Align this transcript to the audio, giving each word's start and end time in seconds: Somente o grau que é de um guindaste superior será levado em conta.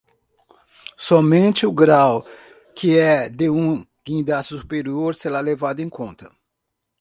Somente 1.07 1.61
o 1.67 1.71
grau 1.81 2.15
que 2.75 2.97
é 2.97 3.29
de 3.29 3.51
um 3.51 3.85
guindaste 4.03 4.57
superior 4.57 5.13
será 5.13 5.39
levado 5.39 5.79
em 5.79 5.89
conta. 5.89 6.35